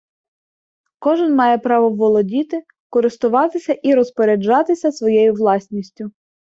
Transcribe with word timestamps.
Кожен 0.99 1.35
має 1.35 1.57
право 1.57 1.89
володіти, 1.89 2.63
користуватися 2.89 3.73
і 3.73 3.93
розпоряджатися 3.95 4.91
своєю 4.91 5.33
власністю 5.33 6.11